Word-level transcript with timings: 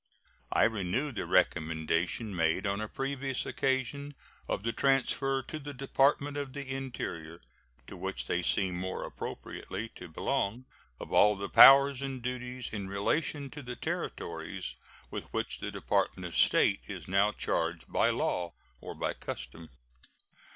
I 0.51 0.63
renew 0.63 1.11
the 1.11 1.27
recommendation 1.27 2.35
made 2.35 2.65
on 2.65 2.81
a 2.81 2.87
previous 2.87 3.45
occasion, 3.45 4.15
of 4.49 4.63
the 4.63 4.73
transfer 4.73 5.43
to 5.43 5.59
the 5.59 5.75
Department 5.75 6.37
of 6.37 6.53
the 6.53 6.65
Interior, 6.75 7.39
to 7.85 7.95
which 7.95 8.25
they 8.25 8.41
seem 8.41 8.75
more 8.79 9.03
appropriately 9.03 9.89
to 9.89 10.07
belong, 10.09 10.65
of 10.99 11.13
all 11.13 11.35
the 11.35 11.49
powers 11.49 12.01
and 12.01 12.19
duties 12.19 12.73
in 12.73 12.87
relation 12.87 13.51
to 13.51 13.61
the 13.61 13.75
Territories 13.75 14.75
with 15.11 15.25
which 15.25 15.59
the 15.59 15.69
Department 15.69 16.25
of 16.25 16.35
State 16.35 16.79
is 16.87 17.07
now 17.07 17.31
charged 17.31 17.85
by 17.87 18.09
law 18.09 18.53
or 18.79 18.95
by 18.95 19.13
custom. 19.13 19.69